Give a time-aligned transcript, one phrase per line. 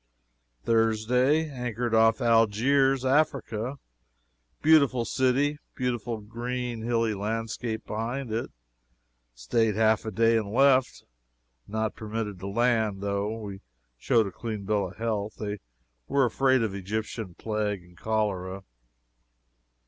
[0.63, 3.77] "Thursday Anchored off Algiers, Africa.
[4.63, 8.49] Beautiful city, beautiful green hilly landscape behind it.
[9.35, 11.03] Staid half a day and left.
[11.67, 13.61] Not permitted to land, though we
[13.99, 15.35] showed a clean bill of health.
[15.35, 15.59] They
[16.07, 18.63] were afraid of Egyptian plague and cholera.